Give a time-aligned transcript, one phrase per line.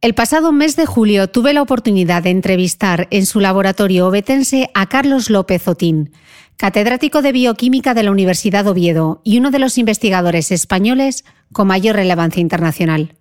[0.00, 4.86] El pasado mes de julio tuve la oportunidad de entrevistar en su laboratorio obetense a
[4.86, 6.12] Carlos López Otín,
[6.56, 11.96] catedrático de bioquímica de la Universidad Oviedo y uno de los investigadores españoles con mayor
[11.96, 13.16] relevancia internacional.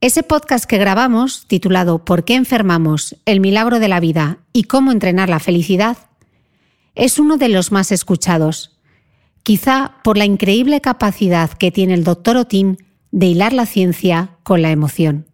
[0.00, 3.14] Ese podcast que grabamos, titulado ¿Por qué enfermamos?
[3.24, 5.96] El milagro de la vida y cómo entrenar la felicidad,
[6.96, 8.80] es uno de los más escuchados,
[9.44, 12.78] quizá por la increíble capacidad que tiene el doctor Otín
[13.12, 15.26] de hilar la ciencia con la emoción.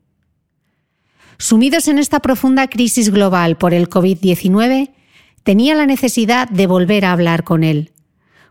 [1.42, 4.92] Sumidos en esta profunda crisis global por el COVID-19,
[5.42, 7.90] tenía la necesidad de volver a hablar con él,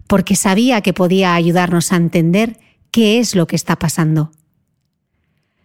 [0.08, 2.60] porque sabía que podía ayudarnos a entender
[2.92, 4.34] qué es lo que está pasando.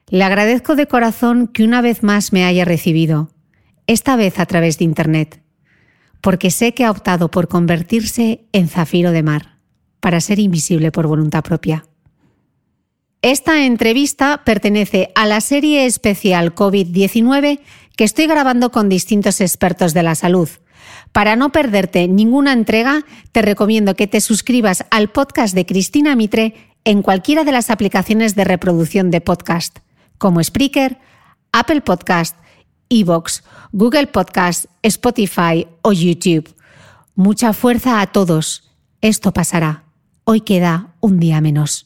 [0.09, 3.32] Le agradezco de corazón que una vez más me haya recibido,
[3.88, 5.42] esta vez a través de Internet,
[6.20, 9.59] porque sé que ha optado por convertirse en zafiro de mar,
[9.98, 11.86] para ser invisible por voluntad propia.
[13.22, 17.60] Esta entrevista pertenece a la serie especial COVID-19
[17.97, 20.49] que estoy grabando con distintos expertos de la salud.
[21.12, 26.54] Para no perderte ninguna entrega, te recomiendo que te suscribas al podcast de Cristina Mitre
[26.84, 29.78] en cualquiera de las aplicaciones de reproducción de podcast,
[30.19, 30.98] como Spreaker,
[31.53, 32.37] Apple Podcast,
[32.88, 36.54] Evox, Google Podcast, Spotify o YouTube.
[37.15, 38.71] Mucha fuerza a todos.
[39.00, 39.84] Esto pasará.
[40.25, 41.85] Hoy queda un día menos.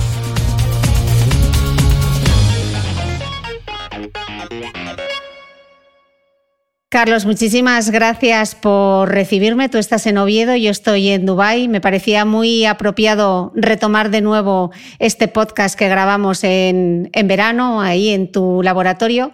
[6.91, 9.69] Carlos, muchísimas gracias por recibirme.
[9.69, 11.69] Tú estás en Oviedo, yo estoy en Dubái.
[11.69, 18.09] Me parecía muy apropiado retomar de nuevo este podcast que grabamos en, en, verano, ahí
[18.09, 19.31] en tu laboratorio.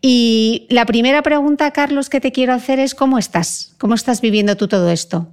[0.00, 3.74] Y la primera pregunta, Carlos, que te quiero hacer es ¿cómo estás?
[3.78, 5.26] ¿Cómo estás viviendo tú todo esto?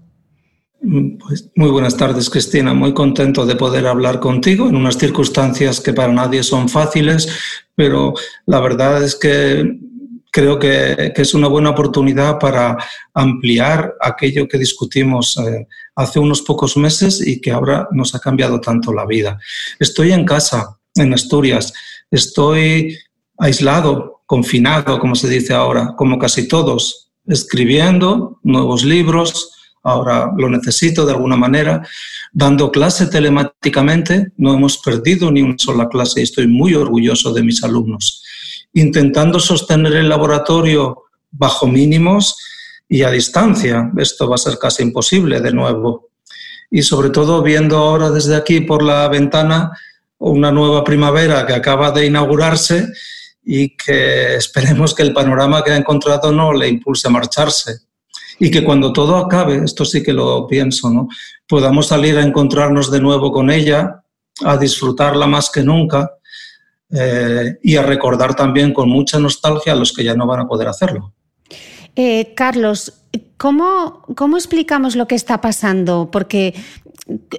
[0.80, 2.74] Pues muy buenas tardes, Cristina.
[2.74, 7.30] Muy contento de poder hablar contigo en unas circunstancias que para nadie son fáciles,
[7.76, 8.16] pero
[8.48, 9.91] la verdad es que
[10.32, 12.78] creo que, es una buena oportunidad para
[13.14, 18.62] ampliar aquello que discutimos eh, hace unos pocos meses y que ahora nos ha cambiado
[18.62, 19.38] tanto la vida.
[19.78, 21.74] Estoy en casa, en Asturias,
[22.10, 22.98] estoy
[23.38, 29.52] aislado, confinado, como se dice ahora, como casi todos, escribiendo nuevos libros,
[29.84, 31.86] ahora lo necesito de alguna manera,
[32.32, 37.44] dando clase telemáticamente, no hemos perdido ni una sola clase y estoy muy orgulloso de
[37.44, 38.24] mis alumnos
[38.74, 42.36] intentando sostener el laboratorio bajo mínimos
[42.88, 43.92] y a distancia.
[43.98, 46.10] Esto va a ser casi imposible de nuevo.
[46.70, 49.72] Y sobre todo viendo ahora desde aquí por la ventana
[50.18, 52.88] una nueva primavera que acaba de inaugurarse
[53.44, 57.80] y que esperemos que el panorama que ha encontrado no le impulse a marcharse.
[58.40, 61.08] y que cuando todo acabe, esto sí que lo pienso, ¿no?
[61.48, 64.04] podamos salir a encontrarnos de nuevo con ella,
[64.44, 66.10] a disfrutarla más que nunca
[66.92, 70.48] eh, y a recordar también con mucha nostalgia a los que ya no van a
[70.48, 71.14] poder hacerlo.
[71.96, 73.06] Eh, Carlos,
[73.38, 76.10] ¿cómo, ¿cómo, explicamos lo que está pasando?
[76.12, 76.54] Porque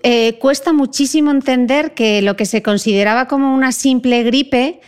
[0.02, 4.81] eh, cuesta muchísimo entender que lo que se consideraba como una simple gripe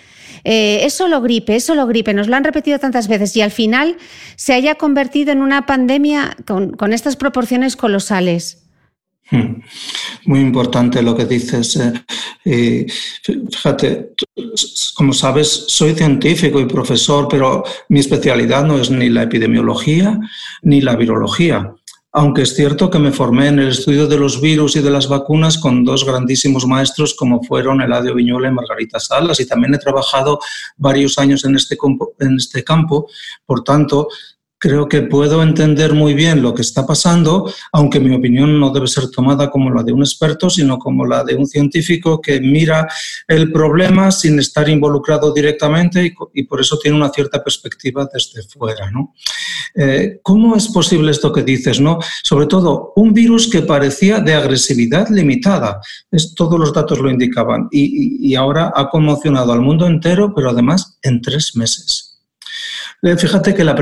[0.47, 3.97] es solo gripe, es solo gripe, nos lo han repetido tantas veces y al final
[4.37, 8.65] se haya convertido en una pandemia con estas proporciones colosales.
[9.31, 9.63] Hmm.
[10.27, 11.81] Muy importante lo que dices.
[12.45, 14.13] Fíjate,
[14.95, 20.19] como sabes, soy científico y profesor, pero mi especialidad no es ni la epidemiología
[20.63, 21.75] ni la virología.
[22.17, 25.09] Aunque es cierto que me formé en el estudio de los virus y de las
[25.09, 29.79] vacunas con dos grandísimos maestros como fueron Eladio Viñola y Margarita Salas, y también he
[29.79, 30.39] trabajado
[30.77, 31.77] varios años en este,
[32.21, 33.09] en este campo.
[33.45, 34.09] Por tanto,
[34.65, 38.87] creo que puedo entender muy bien lo que está pasando, aunque mi opinión no debe
[38.87, 42.89] ser tomada como la de un experto, sino como la de un científico que mira
[43.29, 48.91] el problema sin estar involucrado directamente y, por eso tiene una cierta perspectiva desde fuera.
[49.75, 51.79] Eh, ¿Cómo es posible esto que dices?
[51.79, 51.99] ¿no?
[52.23, 55.79] Sobre todo, un virus que parecía de agresividad limitada.
[56.11, 60.97] Es, todos los datos lo indicaban y ahora ha conmocionado al mundo entero, pero además
[61.03, 62.14] en tres meses.
[63.05, 63.75] Eh, fíjate que las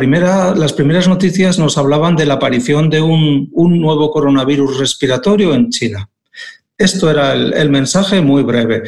[0.73, 6.09] primeras noticias nos hablaban de la aparición de un, nuevo coronavirus respiratorio en China.
[6.77, 8.83] Esto era el, mensaje muy breve.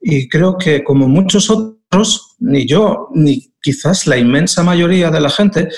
[0.00, 5.30] Y creo que como muchos otros, ni yo, ni quizás la inmensa mayoría de la
[5.30, 5.68] gente,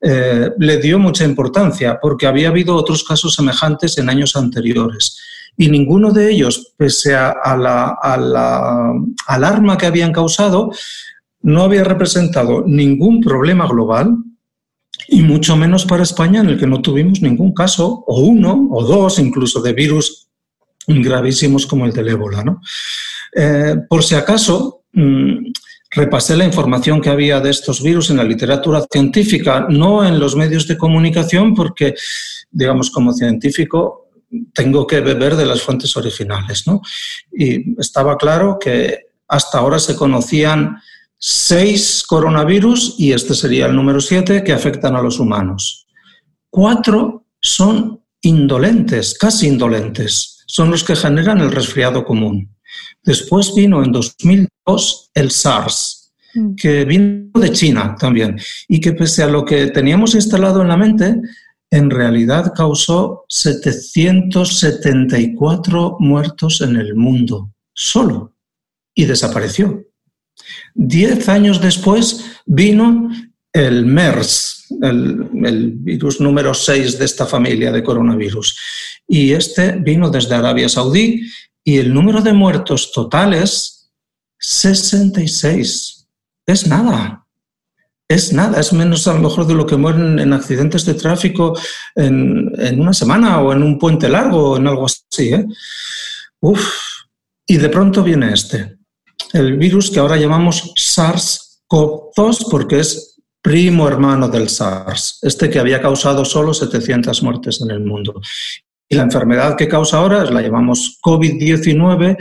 [0.00, 5.16] eh, le dio mucha importancia, porque había habido otros casos semejantes en años anteriores.
[5.56, 7.96] Y ninguno de ellos, pese a la
[9.28, 10.72] alarma que habían causado,
[11.44, 14.16] no había representado ningún problema global
[15.08, 18.82] y mucho menos para España en el que no tuvimos ningún caso, o uno, o
[18.82, 20.28] dos incluso, de virus
[20.86, 22.42] gravísimos como el del ébola.
[22.42, 22.62] ¿no?
[23.36, 25.52] Eh, por si acaso, mm,
[25.90, 30.36] repasé la información que había de estos virus en la literatura científica, no en los
[30.36, 31.94] medios de comunicación, porque,
[32.50, 34.08] digamos, como científico
[34.54, 36.66] tengo que beber de las fuentes originales.
[36.66, 36.80] ¿no?
[37.30, 40.78] Y estaba claro que hasta ahora se conocían
[41.26, 45.86] seis coronavirus, y este sería el número siete, que afectan a los humanos.
[46.50, 52.54] Cuatro son indolentes, casi indolentes, son los que generan el resfriado común.
[53.02, 56.56] Después vino en 2002 el SARS, mm.
[56.56, 58.38] que vino de China también,
[58.68, 61.22] y que pese a lo que teníamos instalado en la mente,
[61.70, 68.34] en realidad causó 774 muertos en el mundo, solo,
[68.94, 69.86] y desapareció.
[70.74, 73.10] Diez años después vino
[73.52, 78.58] el MERS, el, virus número 6 de esta familia de coronavirus.
[79.06, 81.22] Y este vino desde Arabia Saudí
[81.62, 83.90] y el número de muertos totales,
[84.38, 86.08] 66.
[86.46, 87.24] Es nada.
[88.08, 91.58] Es nada, es menos a lo mejor de lo que mueren en accidentes de tráfico
[91.94, 95.32] en, una semana o en un puente largo o en algo así.
[95.32, 95.46] ¿eh?
[96.40, 96.68] Uf.
[97.46, 98.78] Y de pronto viene este
[99.34, 105.82] el virus que ahora llamamos SARS-CoV-2 porque es primo hermano del SARS, este que había
[105.82, 108.20] causado solo 700 muertes en el mundo.
[108.88, 112.16] Y la enfermedad que causa ahora la llamamos COVID-19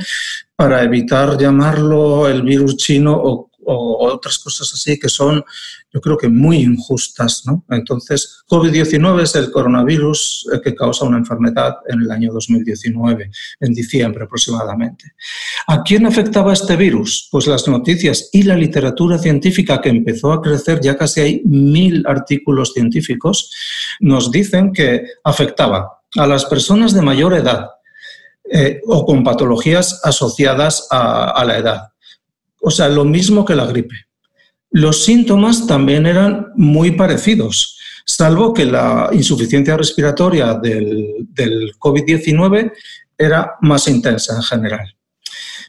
[0.55, 5.43] para evitar llamarlo el virus chino o o otras cosas así que son,
[5.93, 7.43] yo creo que muy injustas.
[7.45, 7.65] ¿no?
[7.69, 13.73] Entonces, COVID-19 es el coronavirus eh, que causa una enfermedad en el año 2019, en
[13.73, 15.13] diciembre aproximadamente.
[15.67, 17.27] ¿A quién afectaba este virus?
[17.31, 22.03] Pues las noticias y la literatura científica que empezó a crecer, ya casi hay mil
[22.07, 23.51] artículos científicos,
[23.99, 27.67] nos dicen que afectaba a las personas de mayor edad,
[28.55, 31.92] eh, o con patologías asociadas a, la edad.
[32.65, 33.95] O sea, lo mismo que la gripe.
[34.71, 42.71] Los síntomas también eran muy parecidos, salvo que la insuficiencia respiratoria del, COVID-19
[43.17, 44.95] era más intensa en general.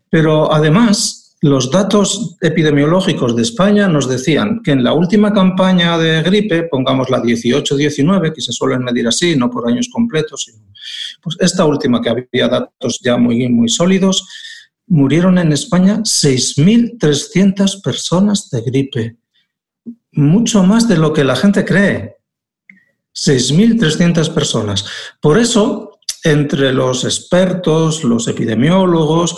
[0.08, 6.22] Pero además, los datos epidemiológicos de España nos decían que en la última campaña de
[6.22, 10.64] gripe, pongamos la 18-19, que se suelen medir así, no por años completos, sino
[11.20, 14.26] pues esta última que había datos ya muy, muy sólidos,
[14.86, 19.16] murieron en España 6.300 personas de gripe,
[20.12, 22.16] mucho más de lo que la gente cree.
[23.14, 24.84] 6.300 personas.
[25.20, 29.36] Por eso, entre los expertos, los epidemiólogos,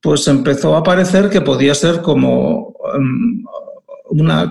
[0.00, 3.44] pues empezó a parecer que podía ser como, em,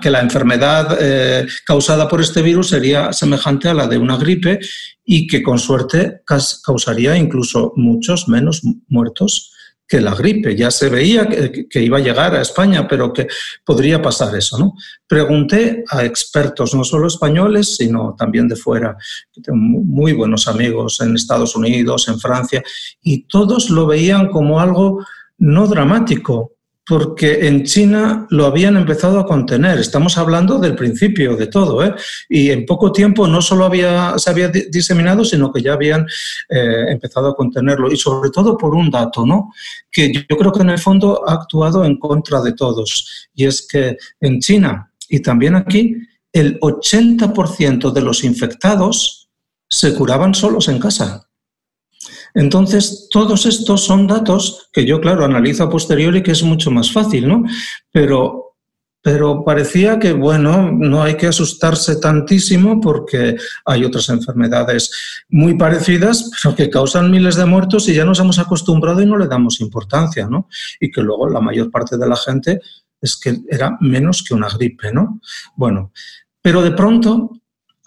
[0.01, 4.59] que la enfermedad eh, causada por este virus sería semejante a la de una gripe
[5.03, 6.21] y que con suerte
[6.63, 9.51] causaría incluso muchos menos muertos
[9.89, 10.55] que la gripe.
[10.55, 13.27] Ya se veía que, iba a llegar a España, pero que
[13.65, 14.59] podría pasar eso.
[14.59, 14.75] ¿no?
[15.07, 18.95] Pregunté a expertos, no solo españoles, sino también de fuera.
[19.51, 22.63] Muy buenos amigos en Estados Unidos, en Francia,
[23.01, 25.03] y todos lo veían como algo
[25.39, 26.53] no dramático,
[26.89, 29.77] porque en China lo habían empezado a contener.
[29.77, 31.93] Estamos hablando del principio de todo, ¿eh?
[32.27, 36.07] y en poco tiempo no solo había, se había diseminado, sino que ya habían
[36.49, 39.53] eh, empezado a contenerlo, y sobre todo por un dato, ¿no?
[39.91, 43.67] que yo creo que en el fondo ha actuado en contra de todos, y es
[43.67, 45.95] que en China y también aquí,
[46.31, 49.29] el 80% de los infectados
[49.67, 51.28] se curaban solos en casa.
[52.33, 56.91] Entonces, todos estos son datos que yo, claro, analizo a posteriori, que es mucho más
[56.91, 57.43] fácil, ¿no?
[57.91, 58.55] Pero,
[59.01, 64.91] pero parecía que, bueno, no hay que asustarse tantísimo porque hay otras enfermedades
[65.29, 69.17] muy parecidas, pero que causan miles de muertos y ya nos hemos acostumbrado y no
[69.17, 70.47] le damos importancia, ¿no?
[70.79, 72.59] Y que luego la mayor parte de la gente
[73.01, 75.21] es que era menos que una gripe, ¿no?
[75.55, 75.91] Bueno,
[76.41, 77.38] pero de pronto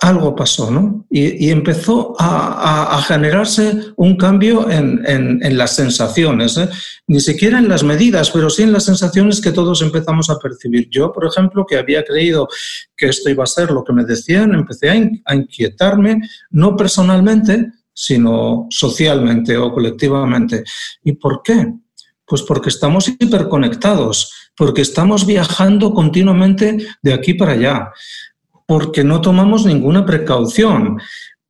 [0.02, 1.06] algo pasó, ¿no?
[1.08, 6.68] Y, empezó a, generarse un cambio en, las sensaciones, ¿eh?
[7.06, 10.88] ni siquiera en las medidas, pero sí en las sensaciones que todos empezamos a percibir.
[10.90, 12.48] Yo, por ejemplo, que había creído
[12.96, 18.66] que esto iba a ser lo que me decían, empecé a, inquietarme, no personalmente, sino
[18.70, 20.64] socialmente o colectivamente.
[21.04, 21.74] ¿Y por qué?
[22.26, 27.92] Pues porque estamos hiperconectados, porque estamos viajando continuamente de aquí para allá
[28.72, 30.98] porque no tomamos ninguna precaución,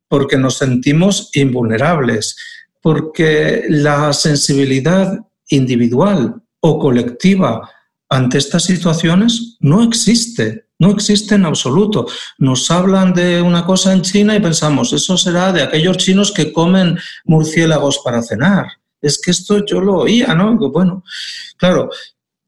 [0.09, 2.35] porque nos sentimos invulnerables,
[2.81, 7.71] porque la sensibilidad individual o colectiva
[8.09, 12.07] ante estas situaciones no existe, no existe en absoluto.
[12.39, 16.51] Nos hablan de una cosa en China y pensamos, eso será de aquellos chinos que
[16.51, 18.65] comen murciélagos para cenar.
[19.01, 20.57] Es que esto yo lo oía, ¿no?
[20.57, 21.05] Bueno,
[21.55, 21.89] claro,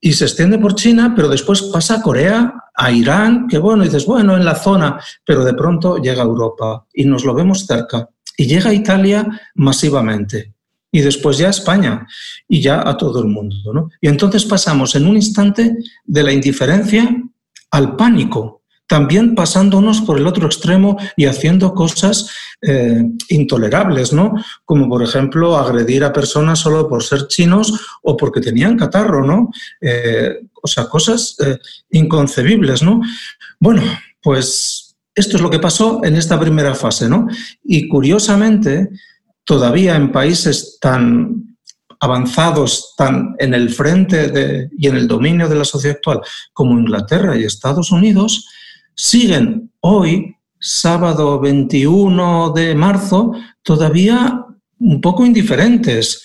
[0.05, 4.05] y se extiende por China, pero después pasa a Corea, a Irán, que bueno, dices,
[4.05, 8.07] bueno, en la zona, pero de pronto llega a Europa y nos lo vemos cerca.
[8.37, 10.53] Y llega a Italia masivamente.
[10.91, 12.05] Y después ya a España
[12.47, 13.55] y ya a todo el mundo.
[13.73, 13.89] ¿no?
[13.99, 17.09] Y entonces pasamos en un instante de la indiferencia
[17.71, 22.29] al pánico también pasándonos por el otro extremo y haciendo cosas
[22.61, 24.35] eh, intolerables, ¿no?
[24.63, 27.73] Como por ejemplo agredir a personas solo por ser chinos
[28.03, 29.49] o porque tenían catarro, ¿no?
[29.81, 31.57] Eh, o sea, cosas eh,
[31.91, 33.01] inconcebibles, ¿no?
[33.59, 33.81] Bueno,
[34.21, 37.27] pues esto es lo que pasó en esta primera fase, ¿no?
[37.63, 38.89] Y curiosamente,
[39.43, 41.57] todavía en países tan
[41.99, 46.21] avanzados, tan en el frente y en el dominio de la sociedad actual
[46.53, 48.47] como Inglaterra y Estados Unidos,
[48.95, 54.45] siguen hoy, sábado 21 de marzo, todavía
[54.79, 56.23] un poco indiferentes.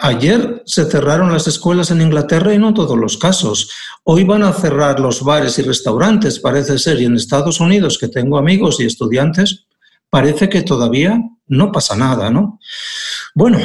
[0.00, 3.70] Ayer se cerraron las escuelas en Inglaterra y no todos los casos.
[4.04, 8.08] Hoy van a cerrar los bares y restaurantes, parece ser, y en Estados Unidos, que
[8.08, 9.66] tengo amigos y estudiantes,
[10.08, 12.58] parece que todavía no pasa nada, ¿no?
[13.34, 13.58] Bueno,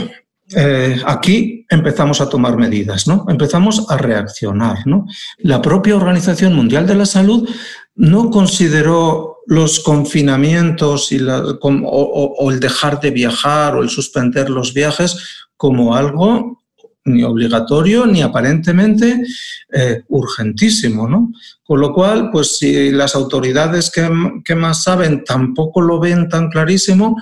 [0.54, 3.26] eh, aquí empezamos a tomar medidas, ¿no?
[3.28, 5.08] Empezamos a reaccionar, ¿no?
[5.40, 7.50] La propia Organización Mundial de la Salud
[7.96, 15.46] no consideró los confinamientos y o, el dejar de viajar o el suspender los viajes
[15.58, 16.64] como algo
[17.06, 19.24] ni obligatorio ni aparentemente
[19.72, 21.32] eh, urgentísimo, ¿no?
[21.64, 24.08] Con lo cual, pues si las autoridades que,
[24.44, 27.16] que, más saben tampoco lo ven tan clarísimo,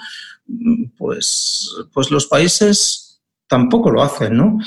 [0.97, 3.12] pues, pues los países
[3.47, 4.57] tampoco lo hacen, ¿no?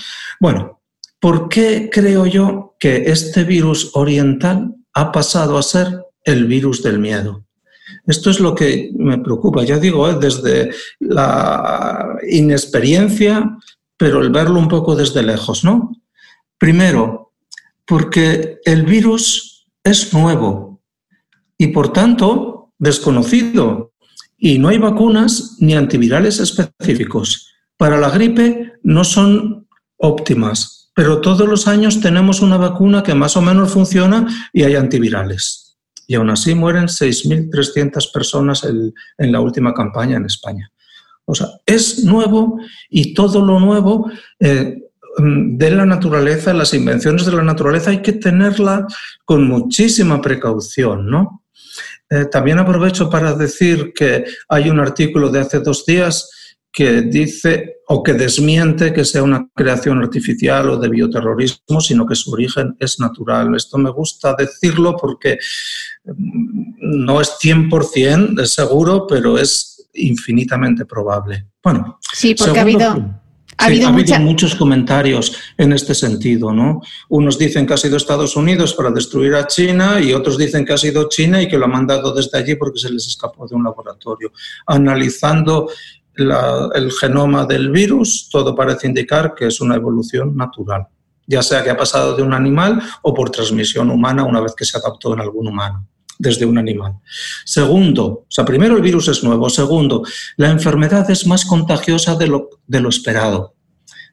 [0.40, 0.80] Bueno,
[1.20, 6.98] ¿por qué creo yo que este virus oriental ha pasado a ser el virus del
[6.98, 7.44] miedo.
[8.06, 10.16] Esto es lo que me preocupa, ya digo, ¿eh?
[10.20, 13.58] desde la inexperiencia,
[13.96, 15.92] pero el verlo un poco desde lejos, ¿no?
[16.58, 17.32] Primero,
[17.84, 20.82] porque el virus es nuevo
[21.56, 23.92] y por tanto desconocido
[24.36, 27.52] y no hay vacunas ni antivirales específicos.
[27.76, 29.66] Para la gripe no son
[29.98, 34.76] óptimas, pero todos los años tenemos una vacuna que más o menos funciona y hay
[34.76, 35.76] antivirales.
[36.06, 38.92] Y aún así mueren 6.300 personas en,
[39.32, 40.70] la última campaña en España.
[41.24, 44.78] O sea, es nuevo y todo lo nuevo eh,
[45.18, 48.86] de la naturaleza, las invenciones de la naturaleza, hay que tenerla
[49.24, 51.42] con muchísima precaución, ¿no?
[52.08, 56.30] Eh, también aprovecho para decir que hay un artículo de hace dos días
[56.76, 62.14] que dice o que desmiente que sea una creación artificial o de bioterrorismo, sino que
[62.14, 63.56] su origen es natural.
[63.56, 65.38] Esto me gusta decirlo porque
[66.04, 71.46] mm, no es 100% seguro, pero es infinitamente probable.
[71.64, 73.22] Bueno, sí, porque ha habido
[73.56, 73.90] ha, habido,
[74.20, 76.82] muchos comentarios en este sentido, ¿no?
[77.08, 80.74] Unos dicen que ha sido Estados Unidos para destruir a China y otros dicen que
[80.74, 83.54] ha sido China y que lo ha mandado desde allí porque se les escapó de
[83.54, 84.30] un laboratorio.
[84.66, 85.70] Analizando
[86.16, 90.86] el genoma del virus, todo parece indicar que es una evolución natural,
[91.26, 94.64] ya sea que ha pasado de un animal o por transmisión humana una vez que
[94.64, 95.86] se adaptó en algún humano
[96.18, 96.94] desde un animal.
[97.44, 99.50] Segundo, o sea, primero el virus es nuevo.
[99.50, 100.02] Segundo,
[100.36, 103.54] la enfermedad es más contagiosa de lo, esperado.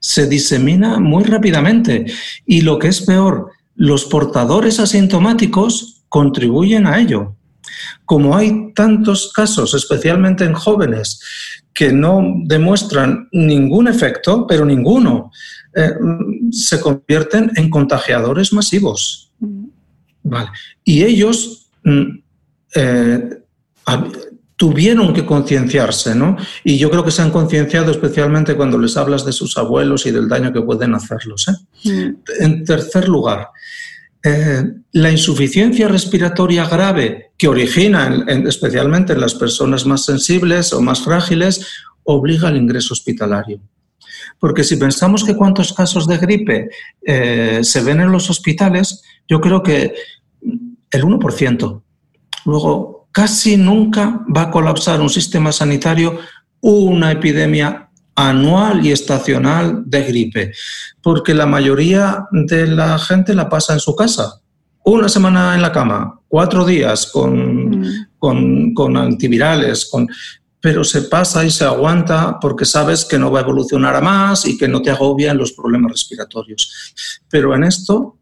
[0.00, 2.06] Se disemina muy rápidamente
[2.46, 7.36] y lo que es peor, los portadores asintomáticos contribuyen a ello.
[8.04, 11.20] Como hay tantos casos, especialmente en jóvenes,
[11.74, 15.32] que no demuestran ningún efecto, pero ninguno,
[15.74, 15.90] eh,
[16.52, 19.32] se convierten en contagiadores masivos.
[20.22, 20.48] Vale.
[20.84, 22.18] Y ellos Mm,
[22.74, 23.28] eh,
[24.56, 26.36] tuvieron que concienciarse, ¿no?
[26.62, 30.10] Y yo creo que se han concienciado especialmente cuando les hablas de sus abuelos y
[30.10, 31.46] del daño que pueden hacerlos.
[31.48, 31.90] ¿eh?
[31.90, 32.16] Mm.
[32.40, 33.48] En tercer lugar,
[34.24, 41.02] eh, la insuficiencia respiratoria grave que origina especialmente en las personas más sensibles o más
[41.02, 41.66] frágiles
[42.02, 43.60] obliga al ingreso hospitalario.
[44.40, 46.68] Porque si pensamos que cuántos casos de gripe
[47.62, 49.94] se ven en los hospitales, yo creo que
[50.90, 51.82] el 1%.
[52.44, 56.18] Luego, casi nunca va a colapsar un sistema sanitario
[56.66, 57.83] una epidemia
[58.14, 60.52] anual y estacional de gripe,
[61.02, 64.40] porque la mayoría de la gente la pasa en su casa.
[64.84, 68.74] Una semana en la cama, cuatro días con, mm.
[68.74, 70.08] con, antivirales, con,
[70.60, 74.46] pero se pasa y se aguanta porque sabes que no va a evolucionar a más
[74.46, 76.94] y que no te agobian los problemas respiratorios.
[77.30, 78.18] Pero en esto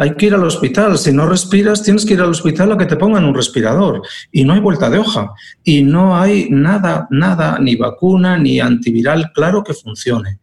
[0.00, 0.96] hay que ir al hospital.
[0.96, 4.00] Si no respiras, tienes que ir al hospital a que te pongan un respirador.
[4.32, 5.30] Y no hay vuelta de hoja.
[5.62, 10.40] Y no hay nada, nada, ni vacuna, ni antiviral claro que funcione.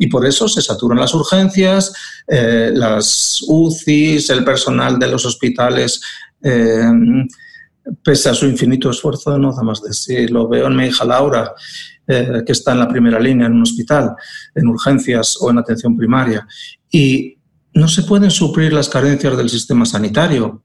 [0.00, 1.92] Y por eso se saturan las urgencias,
[2.26, 6.00] eh, las UCIs, el personal de los hospitales.
[6.42, 6.82] Eh,
[8.02, 10.26] pese a su infinito esfuerzo, no da más de sí.
[10.26, 11.52] Lo veo en mi hija Laura,
[12.08, 14.16] eh, que está en la primera línea en un hospital,
[14.52, 16.44] en urgencias o en atención primaria.
[16.90, 17.36] Y
[17.74, 20.62] no se pueden suplir las carencias del sistema sanitario.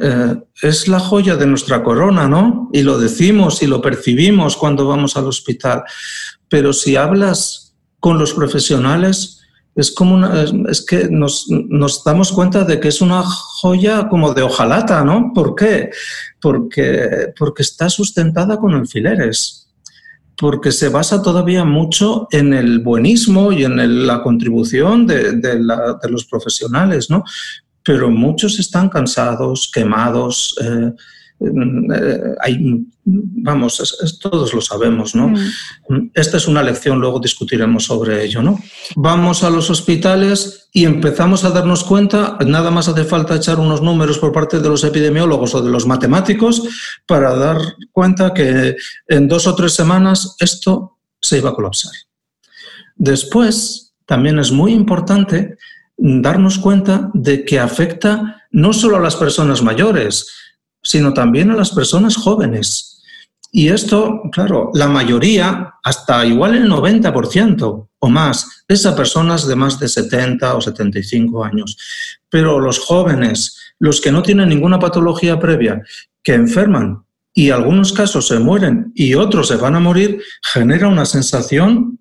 [0.00, 2.68] Eh, es la joya de nuestra corona, ¿no?
[2.72, 5.84] Y lo decimos y lo percibimos cuando vamos al hospital.
[6.48, 9.40] Pero si hablas con los profesionales,
[9.74, 10.26] es como
[10.68, 15.32] es que nos, nos, damos cuenta de que es una joya como de hojalata, ¿no?
[15.34, 15.90] ¿Por qué?
[16.40, 19.65] Porque, porque está sustentada con alfileres
[20.36, 25.58] porque se basa todavía mucho en el buenismo y en la contribución de,
[26.08, 27.24] los profesionales, ¿no?
[27.82, 30.92] Pero muchos están cansados, quemados, eh,
[32.40, 35.28] hay, vamos, todos lo sabemos, ¿no?
[35.28, 36.10] Mm.
[36.14, 38.58] Esta es una lección, luego discutiremos sobre ello, ¿no?
[38.94, 43.82] Vamos a los hospitales y empezamos a darnos cuenta, nada más hace falta echar unos
[43.82, 46.62] números por parte de los epidemiólogos o de los matemáticos
[47.06, 47.58] para dar
[47.92, 48.76] cuenta que
[49.08, 51.92] en dos o tres semanas esto se iba a colapsar.
[52.96, 55.58] Después, también es muy importante
[55.98, 60.26] darnos cuenta de que afecta no solo a las personas mayores,
[60.86, 63.02] sino también a las personas jóvenes.
[63.50, 69.56] Y esto, claro, la mayoría, hasta igual el 90% o más, es a personas de
[69.56, 71.76] más de 70 o 75 años.
[72.30, 75.82] Pero los jóvenes, los que no tienen ninguna patología previa,
[76.22, 77.02] que enferman
[77.34, 80.22] y algunos casos se mueren y otros se van a morir,
[80.52, 81.98] genera una sensación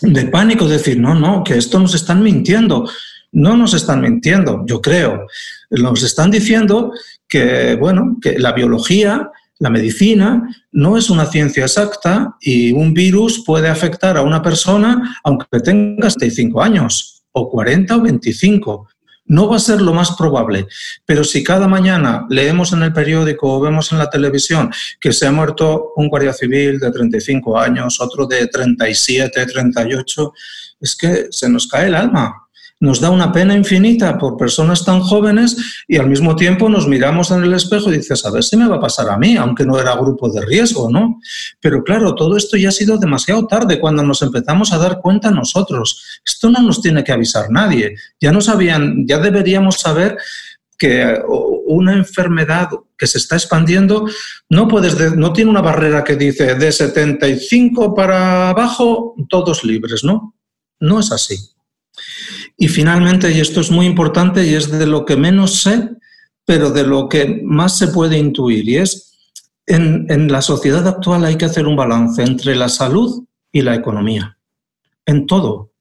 [0.00, 2.88] de pánico, decir, no, no, que esto nos están mintiendo.
[3.32, 5.26] No nos están mintiendo, yo creo.
[5.68, 6.92] Nos están diciendo
[7.36, 13.44] que, bueno, que la biología, la medicina, no es una ciencia exacta y un virus
[13.44, 18.88] puede afectar a una persona aunque tenga 65 años, o 40 o 25.
[19.26, 20.66] No va a ser lo más probable,
[21.04, 24.70] pero si cada mañana leemos en el periódico o vemos en la televisión
[25.00, 30.32] que se ha muerto un guardia civil de 35 años, otro de 37, 38,
[30.80, 32.45] es que se nos cae el alma
[32.78, 37.30] nos da una pena infinita por personas tan jóvenes y al mismo tiempo nos miramos
[37.30, 39.64] en el espejo y dices, a ver si me va a pasar a mí, aunque
[39.64, 41.18] no era grupo de riesgo, ¿no?
[41.60, 45.30] Pero claro, todo esto ya ha sido demasiado tarde cuando nos empezamos a dar cuenta
[45.30, 46.20] nosotros.
[46.24, 47.96] Esto no nos tiene que avisar nadie.
[48.20, 50.18] Ya no sabían, ya deberíamos saber
[50.78, 51.18] que
[51.66, 54.06] una enfermedad que se está expandiendo
[54.50, 60.34] no, puedes no tiene una barrera que dice de 75 para abajo, todos libres, ¿no?
[60.78, 61.55] No es así.
[62.56, 65.90] Y finalmente, y esto es muy importante y es de lo que menos sé,
[66.44, 69.12] pero de lo que más se puede intuir, y es
[69.66, 73.74] en, en la sociedad actual hay que hacer un balance entre la salud y la
[73.74, 74.38] economía,
[75.04, 75.72] en todo,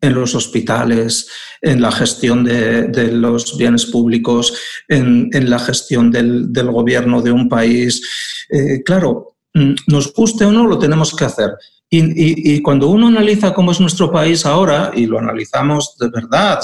[0.00, 1.28] en los hospitales,
[1.60, 4.54] en la gestión de, los bienes públicos,
[4.88, 8.02] en, la gestión del, gobierno de un país.
[8.48, 11.50] Eh, claro, mm, nos guste o no, lo tenemos que hacer.
[11.90, 16.60] Y, cuando uno analiza cómo es nuestro país ahora, y lo analizamos de verdad,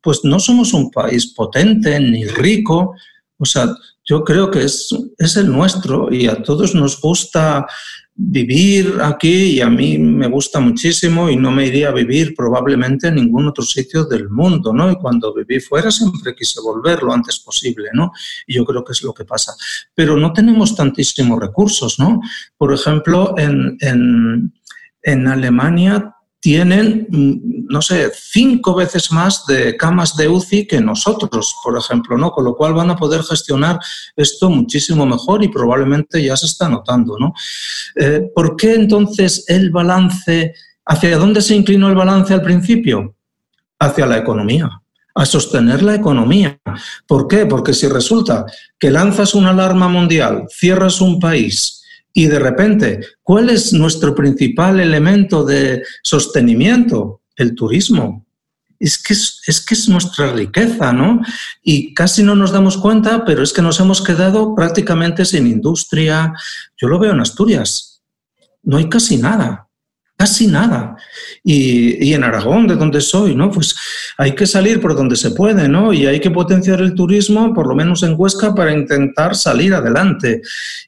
[0.00, 2.94] pues no somos un país potente ni rico.
[3.38, 3.68] O sea,
[4.04, 7.66] yo creo que es, es el nuestro y a todos nos gusta
[8.18, 13.08] vivir aquí y a mí me gusta muchísimo y no me iría a vivir probablemente
[13.08, 14.90] en ningún otro sitio del mundo, ¿no?
[14.90, 18.12] Y cuando viví fuera siempre quise volver lo antes posible, ¿no?
[18.46, 19.52] Y yo creo que es lo que pasa.
[19.94, 22.20] Pero no tenemos tantísimos recursos, ¿no?
[22.56, 24.54] Por ejemplo, en, en,
[25.02, 27.08] en Alemania tienen,
[27.68, 32.30] no sé, cinco veces más de camas de UCI que nosotros, por ejemplo, ¿no?
[32.30, 33.78] Con lo cual van a poder gestionar
[34.16, 37.32] esto muchísimo mejor y probablemente ya se está notando, ¿no?
[37.96, 43.14] Eh, ¿Por qué entonces el balance, hacia dónde se inclinó el balance al principio?
[43.78, 44.70] Hacia la economía
[45.18, 46.60] a sostener la economía.
[47.06, 47.46] ¿Por qué?
[47.46, 48.44] Porque si resulta
[48.78, 51.82] que lanzas una alarma mundial, cierras un país,
[52.16, 57.20] y de repente, ¿cuál es nuestro principal elemento de sostenimiento?
[57.36, 58.26] El turismo.
[58.78, 61.22] Es que es, nuestra riqueza, ¿no?
[61.62, 66.34] Y casi no nos damos cuenta, pero es que nos hemos quedado prácticamente sin industria.
[66.76, 68.02] Yo lo veo en Asturias.
[68.62, 69.66] No hay casi nada
[70.16, 70.96] casi nada.
[71.44, 73.50] Y, en Aragón, de donde soy, ¿no?
[73.50, 73.74] Pues
[74.16, 75.92] hay que salir por donde se puede, ¿no?
[75.92, 80.42] Y hay que potenciar el turismo, por lo menos en Huesca, para intentar salir adelante.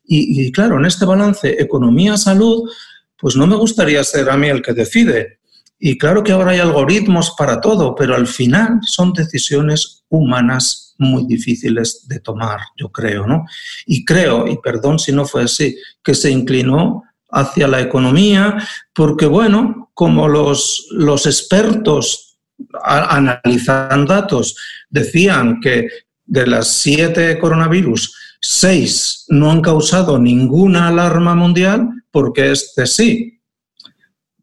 [0.04, 2.70] Y, y claro, en este balance economía-salud,
[3.16, 5.37] pues no me gustaría ser a mí el que decide.
[5.78, 11.26] Y claro que ahora hay algoritmos para todo, pero al final son decisiones humanas muy
[11.26, 13.44] difíciles de tomar, yo creo, ¿no?
[13.86, 18.56] Y creo, y perdón si no fue así, que se inclinó hacia la economía,
[18.92, 22.38] porque bueno, como los, los expertos
[22.82, 24.56] analizan datos
[24.88, 25.88] decían que
[26.24, 33.37] de las siete coronavirus, seis no han causado ninguna alarma mundial, porque este sí.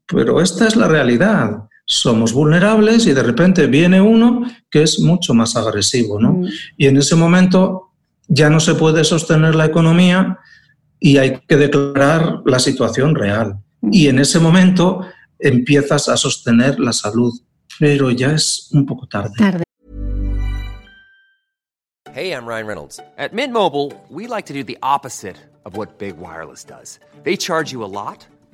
[0.07, 1.67] Pero esta es la realidad.
[1.85, 6.33] Somos vulnerables y de repente viene uno que es mucho más agresivo, ¿no?
[6.33, 6.47] Mm.
[6.77, 7.91] Y en ese momento
[8.27, 10.39] ya no se puede sostener la economía
[10.99, 13.59] y hay que declarar la situación real.
[13.91, 15.05] Y en ese momento
[15.39, 17.33] empiezas a sostener la salud,
[17.79, 19.33] pero ya es un poco tarde.
[19.37, 19.63] tarde.
[22.15, 22.99] Hey, I'm Ryan Reynolds.
[23.17, 26.99] At Mint Mobile, we like to do the opposite of what Big Wireless does.
[27.23, 28.25] They charge you a lot,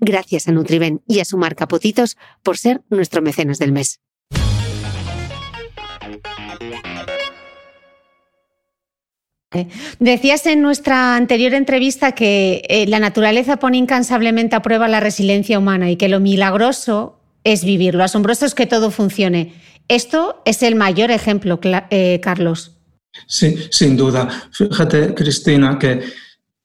[0.00, 4.00] Gracias a Nutriben y a su marca Potitos por ser nuestro mecenas del mes.
[9.98, 15.58] Decías en nuestra anterior entrevista que eh, la naturaleza pone incansablemente a prueba la resiliencia
[15.58, 19.54] humana y que lo milagroso es vivir, lo asombroso es que todo funcione.
[19.88, 22.76] Esto es el mayor ejemplo, eh, Carlos.
[23.26, 24.28] Sí, sin duda.
[24.52, 26.02] Fíjate, Cristina, que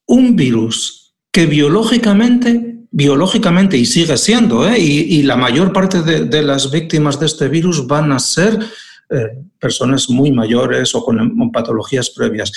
[0.06, 7.18] un virus que biológicamente, biológicamente, y sigue siendo, y, la mayor parte de, las víctimas
[7.18, 8.56] de este virus van a ser
[9.10, 12.52] eh, personas muy mayores o con, patologías previas.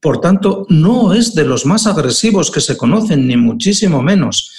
[0.00, 4.50] Por tanto, no es de los más agresivos que se conocen, ni muchísimo menos.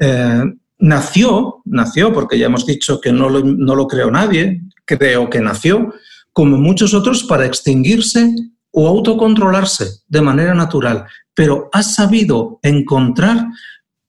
[0.00, 0.44] Eh,
[0.78, 5.42] nació, nació, porque ya hemos dicho que no lo, no lo creó nadie, creo que
[5.42, 5.92] nació,
[6.32, 8.34] como muchos otros, para extinguirse
[8.70, 13.44] o autocontrolarse de manera natural, pero ha sabido encontrar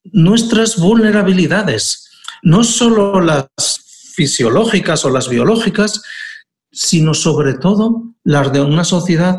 [0.06, 2.10] nuestras vulnerabilidades,
[2.44, 3.48] no solo las
[4.14, 6.02] fisiológicas o las biológicas,
[6.72, 9.38] sino sobre todo las de una sociedad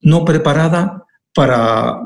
[0.00, 2.00] no preparada para,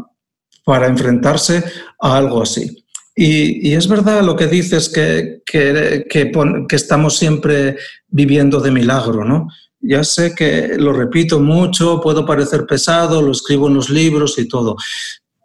[0.65, 1.65] para enfrentarse
[2.01, 2.85] a algo así.
[3.17, 7.77] Y, es verdad lo que dices, que, que, que, estamos siempre
[8.09, 9.49] viviendo de milagro, ¿no?
[9.81, 14.49] Ya sé que lo repito mucho, puedo parecer pesado, lo escribo en los libros y
[14.49, 14.77] todo,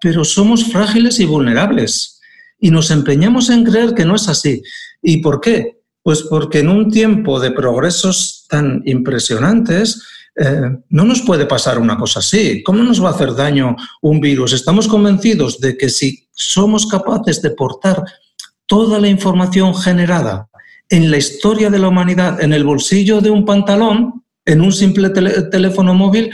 [0.02, 2.19] pero somos frágiles y vulnerables
[2.60, 4.62] y nos empeñamos en creer que no es así.
[5.02, 5.80] ¿Y por qué?
[6.04, 10.02] Pues porque en un tiempo de progresos tan impresionantes,
[10.36, 12.64] eh, no nos puede pasar una cosa así.
[12.64, 14.54] ¿Cómo nos va a hacer daño un virus?
[14.54, 18.04] Estamos convencidos de que si somos capaces de portar
[18.66, 20.48] toda la información generada
[20.90, 25.10] en la historia de la humanidad en el bolsillo de un pantalón, en un simple
[25.10, 26.32] teléfono móvil,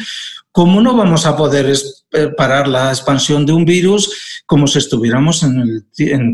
[0.55, 1.65] ¿cómo no vamos a poder
[2.13, 5.85] eh, parar la expansión de un virus como si estuviéramos en,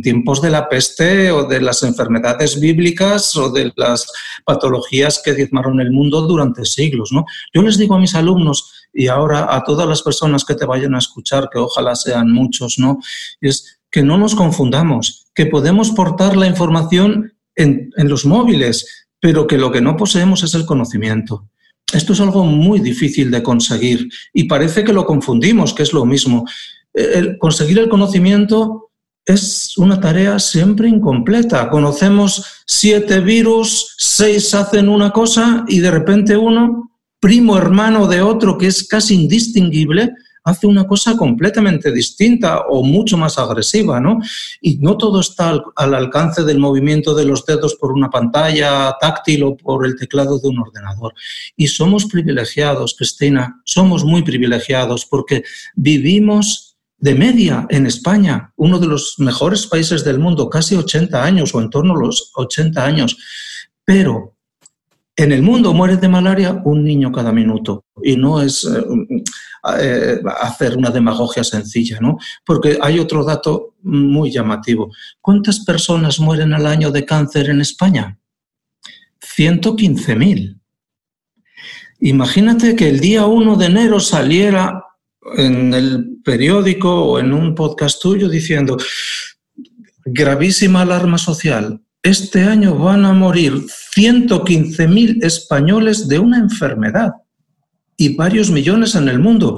[0.03, 4.05] tiempos de la peste o de las enfermedades bíblicas o de las
[4.45, 7.11] patologías que diezmaron el mundo durante siglos?
[7.11, 7.25] ¿no?
[7.51, 10.93] Yo les digo a mis alumnos y ahora a todas las personas que te vayan
[10.93, 12.99] a escuchar, que ojalá sean muchos, ¿no?
[13.41, 19.57] es que no nos confundamos, que podemos portar la información en los móviles, pero que
[19.57, 21.49] lo que no poseemos es el conocimiento.
[21.93, 26.05] Esto es algo muy difícil de conseguir y parece que lo confundimos, que es lo
[26.05, 26.45] mismo.
[26.93, 28.91] El conseguir el conocimiento
[29.25, 31.69] es una tarea siempre incompleta.
[31.69, 38.57] Conocemos siete virus, seis hacen una cosa y de repente uno, primo hermano de otro
[38.57, 40.11] que es casi indistinguible,
[40.43, 44.19] hace una cosa completamente distinta o mucho más agresiva, ¿no?
[44.59, 49.43] Y no todo está al, alcance del movimiento de los dedos por una pantalla táctil
[49.43, 51.13] o por el teclado de un ordenador.
[51.55, 55.43] Y somos privilegiados, Cristina, somos muy privilegiados porque
[55.75, 61.53] vivimos de media en España, uno de los mejores países del mundo, casi 80 años
[61.55, 63.17] o en torno a los 80 años.
[63.83, 64.35] Pero
[65.15, 68.83] en el mundo muere de malaria un niño cada minuto y no es eh,
[69.79, 72.17] eh, hacer una demagogia sencilla, ¿no?
[72.45, 74.91] Porque hay otro dato muy llamativo.
[75.19, 78.17] ¿Cuántas personas mueren al año de cáncer en España?
[79.37, 80.59] 115.000.
[81.99, 84.83] Imagínate que el día 1 de enero saliera
[85.37, 88.77] en el periódico o en un podcast tuyo diciendo
[90.03, 91.79] gravísima alarma social.
[92.03, 93.53] Este año van a morir
[93.95, 97.11] 115.000 españoles de una enfermedad
[97.95, 99.57] y varios millones en el mundo.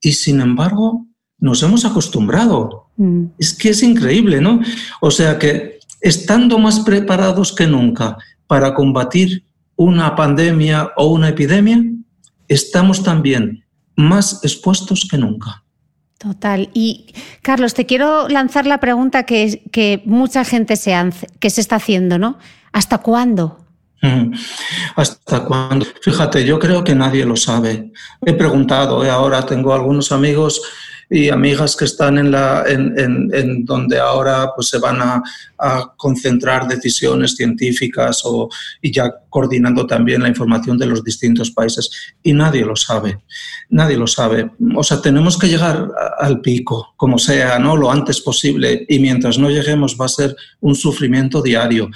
[0.00, 1.06] Y sin embargo,
[1.38, 2.90] nos hemos acostumbrado.
[2.96, 3.26] Mm.
[3.38, 4.60] Es que es increíble, ¿no?
[5.00, 8.16] O sea que estando más preparados que nunca
[8.46, 9.44] para combatir
[9.76, 11.82] una pandemia o una epidemia,
[12.48, 13.64] estamos también
[13.96, 15.63] más expuestos que nunca.
[16.18, 16.70] Total.
[16.72, 20.94] Y Carlos, te quiero lanzar la pregunta que, que mucha gente se,
[21.38, 22.38] que se está haciendo, ¿no?
[22.72, 23.64] ¿Hasta cuándo?
[24.96, 25.86] ¿Hasta cuándo?
[26.02, 27.92] Fíjate, yo creo que nadie lo sabe.
[28.24, 29.10] He preguntado, ¿eh?
[29.10, 30.62] ahora tengo algunos amigos
[31.14, 35.22] y amigas que están en, la, en, donde ahora pues, se van a,
[35.96, 38.50] concentrar decisiones científicas o,
[38.82, 41.88] y ya coordinando también la información de los distintos países.
[42.22, 43.20] Y nadie lo sabe,
[43.70, 44.50] nadie lo sabe.
[44.74, 47.76] O sea, tenemos que llegar al pico, como sea, ¿no?
[47.76, 51.88] lo antes posible, y mientras no lleguemos va a ser un sufrimiento diario.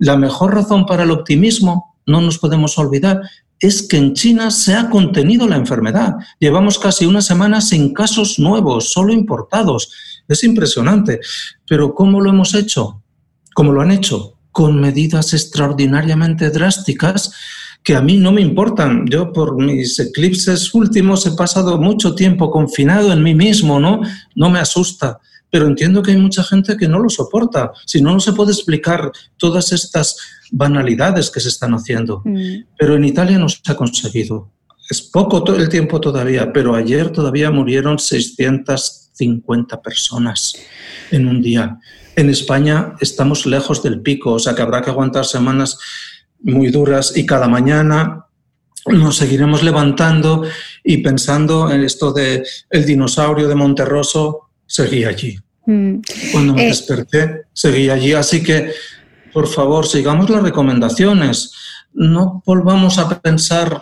[0.00, 3.22] La mejor razón para el optimismo, no nos podemos olvidar,
[3.66, 6.16] es que en China se ha contenido la enfermedad.
[6.38, 9.90] Llevamos casi una semana sin casos nuevos, solo importados.
[10.28, 11.20] Es impresionante.
[11.66, 13.02] Pero ¿cómo lo hemos hecho?
[13.54, 14.38] ¿Cómo lo han hecho?
[14.52, 17.32] Con medidas extraordinariamente drásticas
[17.82, 19.06] que a mí no me importan.
[19.06, 24.00] Yo por mis eclipses últimos he pasado mucho tiempo confinado en mí mismo, ¿no?
[24.34, 25.20] No me asusta
[25.54, 27.70] pero entiendo que hay mucha gente que no lo soporta.
[27.86, 30.16] Si no, no se puede explicar todas estas
[30.50, 32.22] banalidades que se están haciendo.
[32.24, 32.64] Mm.
[32.76, 34.50] Pero en Italia no se ha conseguido.
[34.90, 40.56] Es poco el tiempo todavía, pero ayer todavía murieron 650 personas
[41.12, 41.78] en un día.
[42.16, 45.78] En España estamos lejos del pico, o sea que habrá que aguantar semanas
[46.40, 48.26] muy duras y cada mañana
[48.86, 50.42] nos seguiremos levantando
[50.82, 55.38] y pensando en esto de el dinosaurio de Monterroso seguía allí.
[55.66, 55.96] Mm.
[56.32, 58.12] Cuando me eh, desperté, seguía allí.
[58.12, 58.72] Así que,
[59.32, 61.52] por favor, sigamos las recomendaciones.
[61.92, 63.80] No volvamos a pensar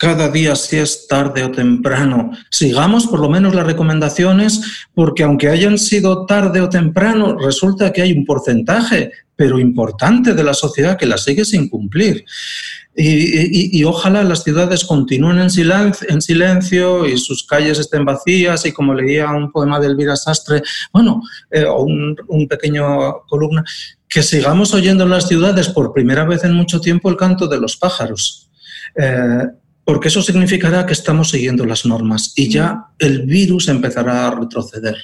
[0.00, 2.30] cada día si es tarde o temprano.
[2.50, 8.00] Sigamos por lo menos las recomendaciones porque aunque hayan sido tarde o temprano, resulta que
[8.00, 12.24] hay un porcentaje, pero importante de la sociedad que las sigue sin cumplir.
[12.96, 18.72] Y, ojalá las ciudades continúen en silencio, en silencio, y sus calles estén vacías y
[18.72, 23.64] como leía un poema de Elvira Sastre, bueno, eh, o un, pequeño columna,
[24.08, 27.60] que sigamos oyendo en las ciudades por primera vez en mucho tiempo el canto de
[27.60, 28.50] los pájaros.
[28.96, 29.44] Eh,
[29.84, 34.96] porque eso significará que estamos siguiendo las normas y ya el virus empezará a retroceder.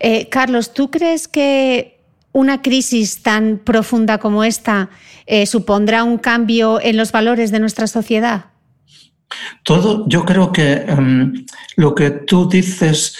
[0.00, 1.91] Eh, Carlos, ¿tú crees que
[2.32, 4.90] una crisis tan profunda como esta
[5.26, 8.46] eh, supondrá un cambio en los valores de nuestra sociedad?
[9.62, 13.16] Todo, yo creo que em, lo que tú dices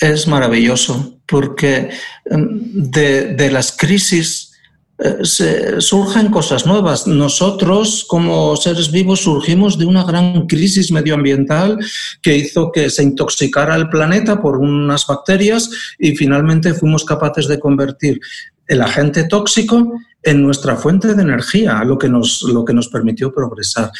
[0.00, 1.90] es maravilloso, porque
[2.26, 4.52] em, de, las crisis
[4.98, 7.06] eh, surgen cosas nuevas.
[7.06, 11.78] Nosotros, como seres vivos, surgimos de una gran crisis medioambiental
[12.22, 17.58] que hizo que se intoxicara el planeta por unas bacterias y finalmente fuimos capaces de
[17.58, 18.20] convertir
[18.66, 23.32] el agente tóxico en nuestra fuente de energía, lo que nos, lo que nos permitió
[23.32, 23.90] progresar.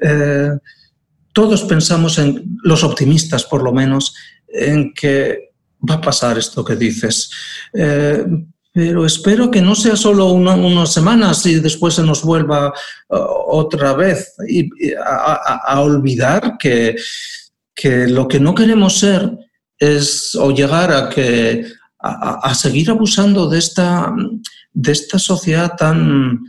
[0.00, 0.50] Eh,
[1.32, 4.14] todos pensamos en, los optimistas por lo menos,
[4.48, 5.50] en que
[5.88, 7.30] va a pasar esto que dices.
[7.72, 8.24] Eh,
[8.72, 12.68] pero espero que no sea solo unas semanas y después se nos vuelva
[13.08, 13.16] uh,
[13.48, 14.34] otra vez
[15.04, 16.94] a, olvidar que,
[17.74, 19.32] que lo que no queremos ser
[19.78, 21.64] es o llegar a que
[22.00, 24.14] a, seguir abusando de esta,
[24.72, 26.40] de esta sociedad tan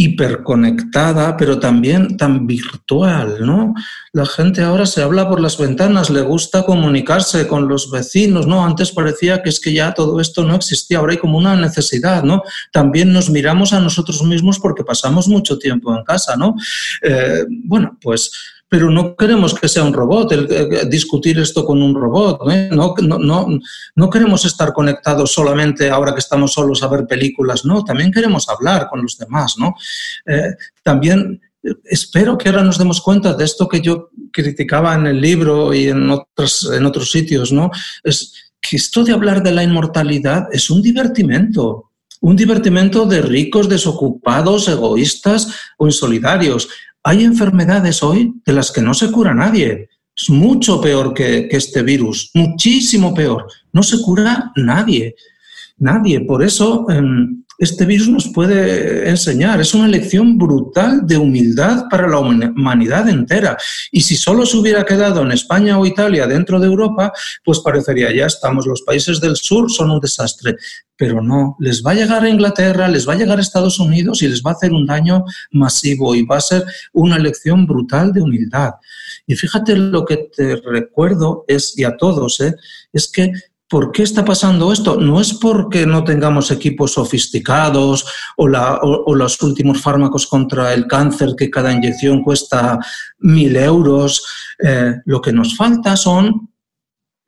[0.00, 3.74] hiperconectada, pero también tan virtual, ¿no?
[4.12, 8.64] La gente ahora se habla por las ventanas, le gusta comunicarse con los vecinos, ¿no?
[8.64, 12.22] Antes parecía que es que ya todo esto no existía, ahora hay como una necesidad,
[12.22, 12.42] ¿no?
[12.72, 16.54] También nos miramos a nosotros mismos porque pasamos mucho tiempo en casa, ¿no?
[17.02, 18.30] Eh, bueno, pues
[18.68, 22.50] pero no queremos que sea un robot, el, discutir esto con un robot.
[22.50, 22.68] ¿eh?
[22.70, 23.48] No, no,
[23.94, 28.48] no, queremos estar conectados solamente ahora que estamos solos a ver películas, no, también queremos
[28.48, 29.54] hablar con los demás.
[29.58, 29.74] ¿no?
[30.26, 31.40] Eh, también
[31.84, 35.88] espero que ahora nos demos cuenta de esto que yo criticaba en el libro y
[35.88, 37.70] en otros, en otros sitios, ¿no?
[38.04, 41.84] es que esto de hablar de la inmortalidad es un divertimento.
[42.20, 46.68] Un divertimento de ricos, desocupados, egoístas o insolidarios.
[47.04, 49.88] Hay enfermedades hoy de las que no se cura nadie.
[50.16, 53.46] Es mucho peor que, este virus, muchísimo peor.
[53.72, 55.14] No se cura nadie,
[55.78, 56.20] nadie.
[56.20, 59.60] Por eso em, este virus nos puede enseñar.
[59.60, 63.58] Es una lección brutal de humildad para la humanidad entera.
[63.90, 67.12] Y si solo se hubiera quedado en España o Italia dentro de Europa,
[67.44, 70.56] pues parecería ya estamos, los países del sur son un desastre.
[70.96, 74.22] Pero no, les va a llegar a Inglaterra, les va a llegar a Estados Unidos
[74.22, 78.12] y les va a hacer un daño masivo y va a ser una lección brutal
[78.12, 78.72] de humildad.
[79.26, 82.54] Y fíjate lo que te recuerdo es, y a todos, ¿eh?
[82.92, 83.32] es que
[83.68, 84.96] ¿Por qué está pasando esto?
[84.96, 88.48] No es porque no tengamos equipos sofisticados o,
[89.14, 92.78] los últimos fármacos contra el cáncer que cada inyección cuesta
[93.18, 94.24] mil euros.
[94.58, 96.50] Eh, lo que nos falta son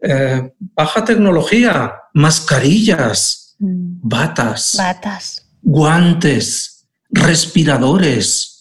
[0.02, 4.00] eh, baja tecnología, mascarillas, mm.
[4.02, 8.59] batas, batas, guantes, respiradores.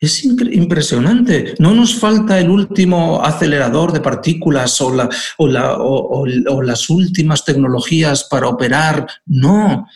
[0.00, 1.54] Es impresionante.
[1.58, 4.94] No nos falta el último acelerador de partículas o,
[6.62, 9.08] las últimas tecnologías para operar.
[9.26, 9.88] No.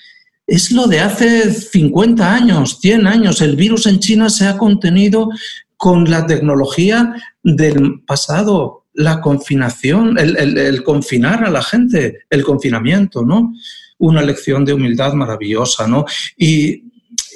[0.44, 3.40] Es lo de hace 50 años, 100 años.
[3.40, 5.28] El virus en China se ha contenido
[5.76, 13.22] con la tecnología del pasado, la confinación, el, el confinar a la gente, el confinamiento,
[13.24, 13.54] ¿no?
[13.98, 16.04] Una lección de humildad maravillosa, ¿no?
[16.36, 16.91] Y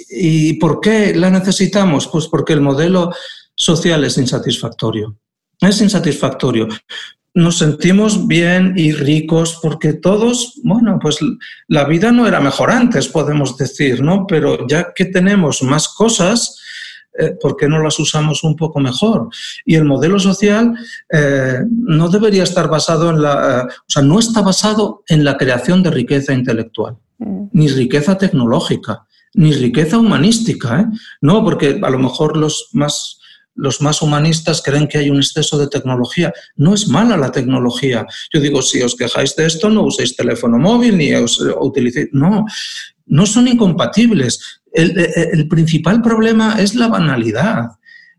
[0.08, 2.08] ¿Y por qué la necesitamos?
[2.08, 3.12] Pues porque el modelo
[3.54, 5.16] social es insatisfactorio.
[5.60, 6.68] Es insatisfactorio.
[7.34, 11.18] Nos sentimos bien y ricos porque todos, bueno, pues
[11.68, 14.26] la vida no era mejor antes, podemos decir, ¿no?
[14.26, 16.58] Pero ya que tenemos más cosas,
[17.18, 19.28] eh, ¿por qué no las usamos un poco mejor?
[19.64, 20.74] Y el modelo social
[21.10, 25.82] eh, no debería estar basado en la, o sea, no está basado en la creación
[25.82, 27.48] de riqueza intelectual, mm.
[27.52, 29.05] ni riqueza tecnológica,
[29.36, 30.86] ni riqueza humanística, ¿eh?
[31.20, 33.20] No, porque a lo mejor los más
[33.56, 36.32] los más humanistas creen que hay un exceso de tecnología.
[36.56, 38.06] No es mala la tecnología.
[38.32, 42.08] Yo digo, si os quejáis de esto, no uséis teléfono móvil ni os utilicéis.
[42.12, 42.44] No,
[43.06, 44.60] no son incompatibles.
[44.72, 47.70] El, principal problema es la banalidad,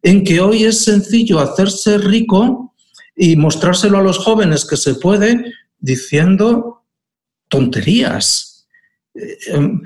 [0.01, 2.73] en que hoy es sencillo hacerse rico
[3.15, 6.83] y mostrárselo a los jóvenes que se puede diciendo
[7.47, 8.67] tonterías.
[9.13, 9.81] Eh, em,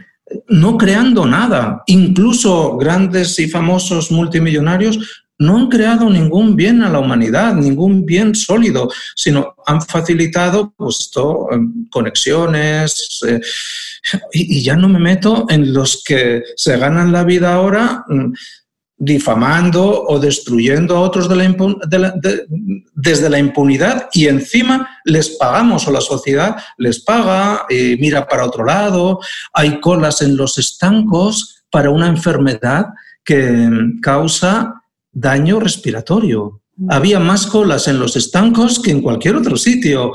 [0.47, 1.83] no creando nada.
[1.87, 8.35] Incluso grandes y famosos multimillonarios no han creado ningún bien a la humanidad, ningún bien
[8.35, 11.09] sólido, sino han facilitado pues,
[11.51, 13.19] em, conexiones.
[13.27, 13.41] Eh,
[14.33, 18.33] y, ya no me meto en los que se ganan la vida ahora mm,
[19.03, 21.27] difamando o destruyendo a otros
[22.93, 28.45] desde la impunidad y encima les pagamos o la sociedad les paga, y mira para
[28.45, 29.19] otro lado,
[29.53, 32.89] hay colas en los estancos para una enfermedad
[33.23, 33.69] que
[34.03, 36.61] causa daño respiratorio.
[36.75, 36.91] Mm.
[36.91, 40.13] Había más colas en los estancos que en cualquier otro sitio.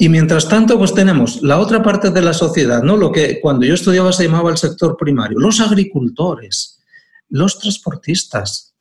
[0.00, 2.96] y mientras tanto, pues tenemos la otra parte de la sociedad, ¿no?
[2.96, 6.77] Lo que cuando yo estudiaba se llamaba el sector primario, los agricultores,
[7.28, 8.74] los transportistas,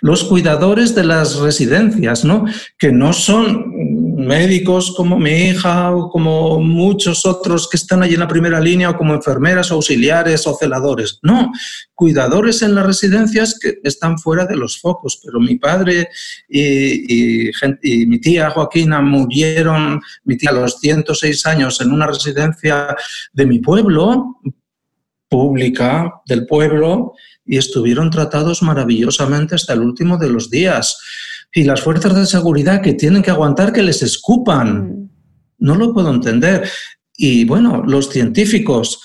[0.00, 2.44] los cuidadores de las residencias, ¿no?
[2.78, 8.20] Que no son médicos como mi hija o como muchos otros que están allí en
[8.20, 11.18] la primera línea o como enfermeras, auxiliares o celadores.
[11.22, 11.52] No,
[11.94, 15.20] cuidadores en las residencias que están fuera de los focos.
[15.24, 16.08] Pero mi padre
[16.48, 22.96] y, y mi tía Joaquina murieron, mi tía a los 106 años en una residencia
[23.32, 24.38] de mi pueblo,
[25.28, 27.14] pública del pueblo,
[27.46, 30.98] y estuvieron tratados maravillosamente hasta el último de los días
[31.52, 34.88] y las fuerzas de seguridad que tienen que aguantar que les escupan.
[34.88, 35.10] Mm.
[35.58, 36.68] No lo puedo entender.
[37.16, 39.00] Y bueno, los científicos,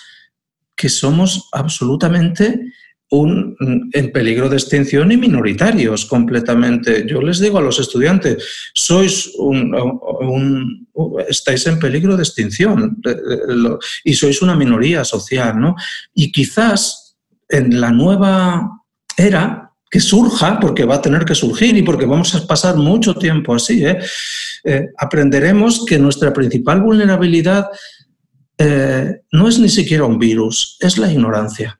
[0.75, 2.71] que somos absolutamente
[3.11, 3.55] un,
[3.91, 7.05] en peligro de extinción y minoritarios completamente.
[7.07, 10.87] Yo les digo a los estudiantes, sois un,
[11.27, 13.01] estáis en peligro de extinción
[14.03, 15.75] y sois una minoría social, ¿no?
[16.13, 16.98] Y quizás
[17.49, 18.83] en la nueva
[19.17, 23.15] era que surja, porque va a tener que surgir y porque vamos a pasar mucho
[23.15, 23.99] tiempo así, ¿eh?
[24.63, 27.67] Eh, aprenderemos que nuestra principal vulnerabilidad
[28.57, 31.79] eh, no es ni siquiera un virus, es la ignorancia.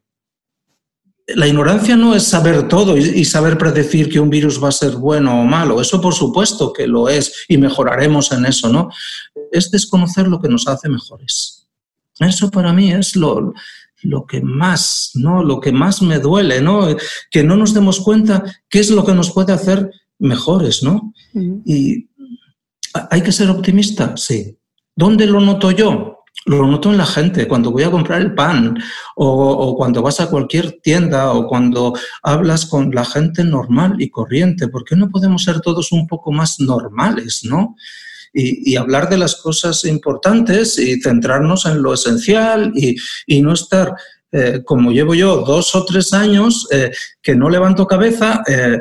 [1.35, 4.93] La ignorancia no es saber todo y, saber predecir que un virus va a ser
[4.93, 5.79] bueno o malo.
[5.79, 8.89] Eso por supuesto que lo es y mejoraremos en eso, ¿no?
[9.51, 11.67] Es desconocer lo que nos hace mejores.
[12.19, 13.53] Eso para mí es lo,
[14.01, 15.43] lo que más, ¿no?
[15.43, 16.87] Lo que más me duele, ¿no?
[17.29, 21.13] Que no nos demos cuenta qué es lo que nos puede hacer mejores, ¿no?
[21.65, 22.09] Y
[23.09, 24.57] hay que ser optimista, sí.
[24.95, 26.15] ¿Dónde lo noto yo?
[26.45, 28.77] Lo noto en la gente, cuando voy a comprar el pan
[29.15, 31.93] o, o, cuando vas a cualquier tienda o cuando
[32.23, 34.67] hablas con la gente normal y corriente.
[34.69, 37.75] ¿Por qué no podemos ser todos un poco más normales, no?
[38.33, 43.95] Y, hablar de las cosas importantes y centrarnos en lo esencial y, no estar,
[44.31, 48.43] eh, como llevo yo, dos o tres años, eh, que no levanto cabeza.
[48.47, 48.79] Eh,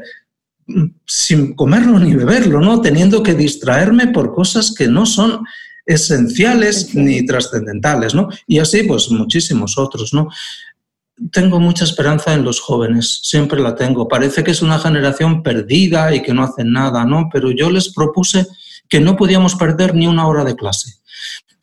[1.07, 2.83] sin comerlo ni beberlo, ¿no?
[2.83, 5.43] Teniendo que distraerme por cosas que no son
[5.87, 8.29] esenciales ni trascendentales, ¿no?
[8.47, 10.29] Y así, pues, muchísimos otros, ¿no?
[11.33, 14.07] Tengo mucha esperanza en los jóvenes, siempre la tengo.
[14.07, 17.31] Parece que es una generación perdida y que no hacen nada, ¿no?
[17.33, 18.47] Pero yo les propuse
[18.89, 20.95] que no podíamos perder ni una hora de clase.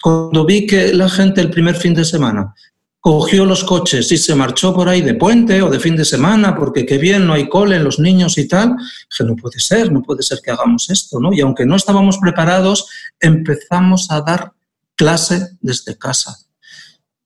[0.01, 2.53] Cuando vi que la gente el primer fin de semana
[2.99, 6.55] cogió los coches y se marchó por ahí de puente o de fin de semana
[6.55, 9.91] porque qué bien, no hay cole en los niños y tal, dije, no puede ser,
[9.91, 11.32] no puede ser que hagamos esto, ¿no?
[11.32, 12.88] Y aunque no estábamos preparados,
[13.19, 14.53] empezamos a dar
[14.95, 16.36] clase desde casa.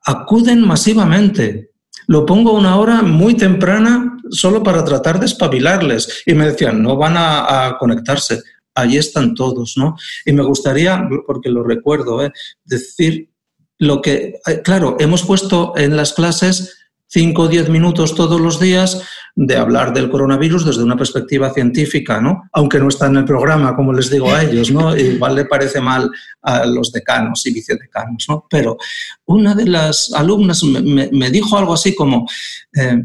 [0.05, 1.71] Acuden masivamente.
[2.07, 6.23] Lo pongo una hora muy temprana solo para tratar de espabilarles.
[6.25, 8.41] Y me decían, no van a conectarse
[8.75, 9.95] allí están todos, ¿no?
[10.25, 12.31] Y me gustaría, porque lo recuerdo, ¿eh?
[12.63, 13.29] decir
[13.77, 18.59] lo que, eh, claro, hemos puesto en las clases 5 o 10 minutos todos los
[18.59, 19.01] días
[19.35, 22.43] de hablar del coronavirus desde una perspectiva científica, ¿no?
[22.53, 24.95] Aunque no está en el programa, como les digo a ellos, ¿no?
[24.97, 26.11] Igual le parece mal
[26.41, 28.45] a los decanos y vicedecanos, ¿no?
[28.49, 28.77] Pero
[29.25, 32.27] una de las alumnas me, dijo algo así como,
[32.75, 33.03] eh,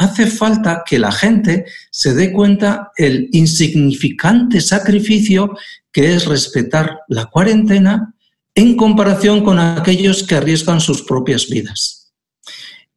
[0.00, 5.54] hace falta que la gente se dé cuenta el insignificante sacrificio
[5.92, 8.14] que es respetar la cuarentena
[8.54, 12.14] en comparación con aquellos que arriesgan sus propias vidas.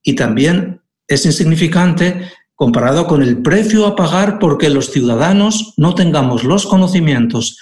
[0.02, 6.46] Y también es insignificante comparado con el precio a pagar porque los ciudadanos no tengamos
[6.46, 7.60] los conocimientos,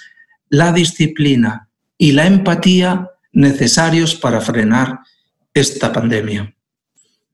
[0.49, 1.67] la disciplina
[1.97, 4.99] y la empatía necesarios para frenar
[5.55, 6.53] esta pandemia.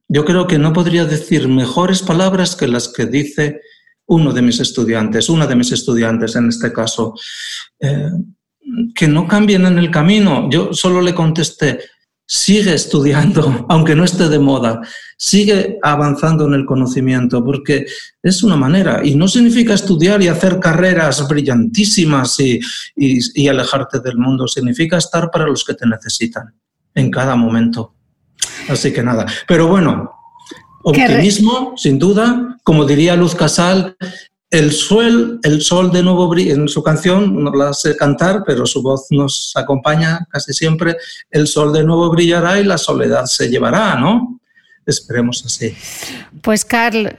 [0.08, 3.60] Yo creo que no podría decir mejores palabras que las que dice
[4.06, 7.14] uno de mis estudiantes, una de mis estudiantes en este caso,
[7.78, 8.10] eh,
[8.94, 10.48] que no cambien en el camino.
[10.50, 11.80] Yo solo le contesté,
[12.26, 14.80] sigue estudiando, aunque no esté de moda,
[15.18, 17.84] sigue avanzando en el conocimiento, porque
[18.22, 22.58] es una manera, y no significa estudiar y hacer carreras brillantísimas y,
[22.96, 26.54] y alejarte del mundo, significa estar para los que te necesitan
[26.94, 27.97] en cada momento.
[28.68, 30.18] Así que nada, pero bueno,
[30.82, 33.96] Optimismo, sin duda, como diría Luz Casal,
[34.50, 38.64] el sol, el sol de nuevo brilla, en su canción, no la sé cantar, pero
[38.64, 40.96] su voz nos acompaña casi siempre,
[41.30, 44.40] el sol de nuevo brillará y la soledad se llevará, ¿no?
[44.86, 45.76] Esperemos así.
[46.40, 47.14] Pues Carl.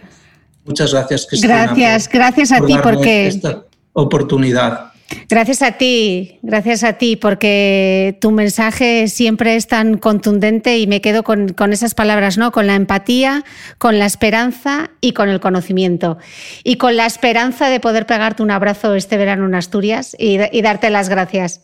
[0.66, 1.66] Muchas gracias, Cristina.
[1.66, 3.28] Gracias, gracias a ti porque...
[3.28, 4.89] Esta oportunidad.
[5.28, 11.02] Gracias a ti, gracias a ti, porque tu mensaje siempre es tan contundente y me
[11.02, 12.52] quedo con, esas palabras, ¿no?
[12.52, 13.44] Con la empatía,
[13.78, 16.18] con la esperanza y con el conocimiento.
[16.64, 20.90] Y con la esperanza de poder pegarte un abrazo este verano en Asturias y, darte
[20.90, 21.62] las gracias.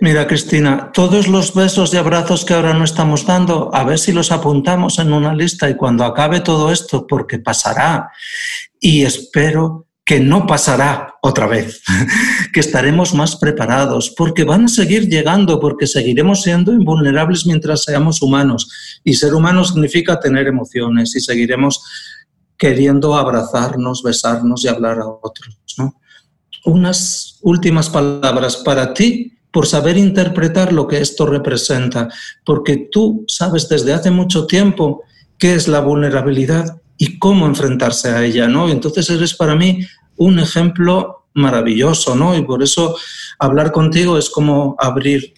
[0.00, 4.12] mira, Cristina, todos los besos y abrazos que ahora no estamos dando, a ver si
[4.12, 8.10] los apuntamos en una lista y cuando acabe todo esto, porque pasará.
[8.80, 11.82] Y espero que no pasará otra vez,
[12.54, 18.22] que estaremos más preparados, porque van a seguir llegando, porque seguiremos siendo invulnerables mientras seamos
[18.22, 19.00] humanos.
[19.02, 21.82] Y ser humano significa tener emociones y seguiremos
[22.56, 25.58] queriendo abrazarnos, besarnos y hablar a otros.
[26.64, 32.08] Unas últimas palabras para ti por saber interpretar lo que esto representa,
[32.44, 35.02] porque tú sabes desde hace mucho tiempo
[35.36, 38.68] qué es la vulnerabilidad y cómo enfrentarse a ella, ¿no?
[38.68, 39.86] Entonces eres para mí
[40.16, 42.36] un ejemplo maravilloso, ¿no?
[42.36, 42.96] Y por eso
[43.38, 45.34] hablar contigo es como abrir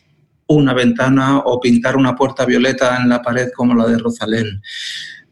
[0.47, 4.62] una ventana o pintar una puerta violeta en la pared como la de Rosalén.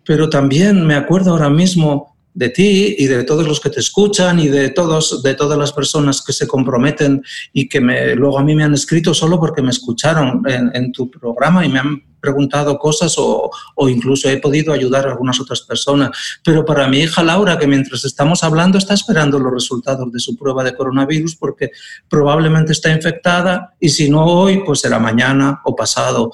[0.04, 4.38] Pero también me acuerdo ahora mismo de ti y de todos los que te escuchan
[4.38, 7.22] y de, todos, de todas las personas que se comprometen
[7.54, 11.64] y que luego a mí me han escrito solo porque me escucharon en, tu programa
[11.64, 13.50] y me han preguntado cosas o,
[13.88, 16.10] incluso he podido ayudar a algunas otras personas.
[16.42, 20.36] Pero para mi hija Laura, que mientras estamos hablando está esperando los resultados de su
[20.36, 21.70] prueba de coronavirus porque
[22.08, 26.30] probablemente está infectada y si no hoy, pues será mañana o pasado.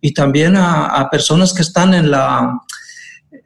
[0.00, 2.60] Y también a personas que están en la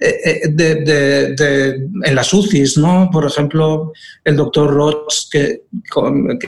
[0.01, 3.09] eh, eh, de, en las UCIs, ¿no?
[3.11, 3.93] Por ejemplo,
[4.24, 5.62] el doctor Roch, que,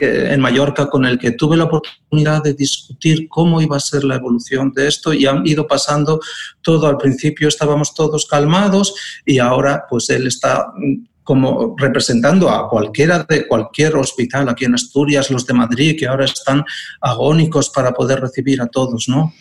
[0.01, 4.15] en Mallorca, con el que tuve la oportunidad de discutir cómo iba a ser la
[4.15, 6.19] evolución de esto y han ido pasando
[6.61, 6.87] todo.
[6.87, 8.93] Al principio estábamos todos calmados
[9.25, 10.67] y ahora pues él está
[11.29, 16.25] como representando a cualquiera de cualquier hospital aquí en Asturias, los de Madrid, que ahora
[16.25, 16.65] están
[16.99, 19.31] agónicos para poder recibir a todos, ¿no?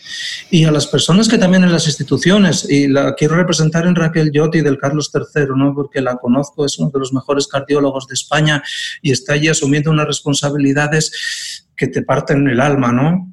[0.51, 4.30] Y a las personas que también en las instituciones, y la quiero representar en Raquel
[4.30, 5.74] Yotti del Carlos III, ¿no?
[5.74, 8.62] Porque la conozco, es uno de los mejores cardiólogos de España
[9.01, 13.32] y está allí asumiendo unas responsabilidades que te parten el alma, ¿no?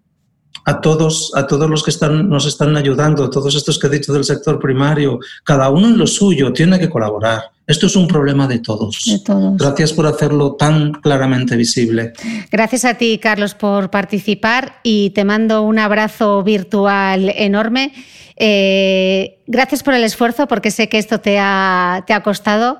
[0.63, 4.13] a todos, a todos los que están, nos están ayudando, todos estos que he dicho
[4.13, 7.54] del sector primario, cada uno en lo suyo tiene que colaborar.
[7.67, 9.01] Esto es un problema de todos.
[9.05, 9.57] De todos.
[9.57, 12.13] Gracias por hacerlo tan claramente visible.
[12.51, 17.91] Gracias a ti, Carlos, por participar y te mando un abrazo virtual enorme.
[18.37, 22.79] Eh, gracias por el esfuerzo, porque sé que esto te ha, te ha costado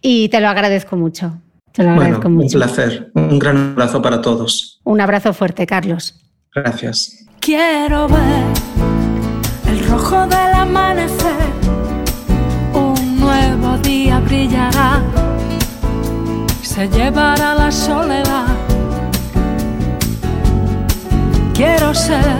[0.00, 1.38] y te lo agradezco mucho.
[1.72, 2.58] Te lo agradezco mucho.
[2.58, 3.10] Un placer.
[3.14, 4.80] Un gran abrazo para todos.
[4.84, 6.14] Un abrazo fuerte, Carlos.
[6.54, 7.26] Gracias.
[7.40, 8.44] Quiero ver
[9.68, 11.50] el rojo del amanecer,
[12.72, 14.03] un nuevo día
[14.34, 15.00] brillará,
[16.60, 18.48] se llevará la soledad.
[21.54, 22.34] Quiero ser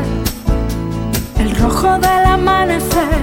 [1.39, 3.21] el rojo del amanecer,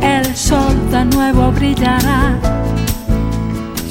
[0.00, 2.38] el sol de nuevo brillará,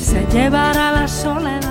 [0.09, 1.68] se llevará la soledad.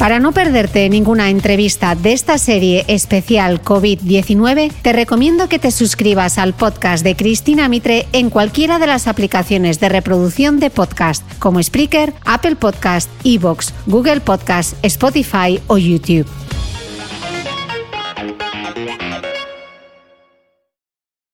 [0.00, 6.38] Para no perderte ninguna entrevista de esta serie especial COVID-19, te recomiendo que te suscribas
[6.38, 11.62] al podcast de Cristina Mitre en cualquiera de las aplicaciones de reproducción de podcast, como
[11.62, 16.26] Spreaker, Apple Podcast, Evox, Google Podcast, Spotify o YouTube.